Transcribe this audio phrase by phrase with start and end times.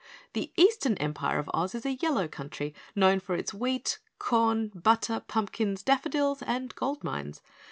[0.33, 5.21] The Eastern Empire of Oz is a yellow country, known for its wheat, corn, butter,
[5.27, 7.43] pumpkins, daffodils, and gold mines.